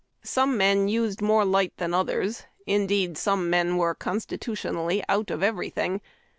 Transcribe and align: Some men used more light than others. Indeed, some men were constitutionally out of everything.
Some 0.23 0.57
men 0.57 0.87
used 0.87 1.21
more 1.21 1.45
light 1.45 1.73
than 1.77 1.93
others. 1.93 2.45
Indeed, 2.65 3.19
some 3.19 3.51
men 3.51 3.77
were 3.77 3.93
constitutionally 3.93 5.03
out 5.07 5.29
of 5.29 5.43
everything. 5.43 6.01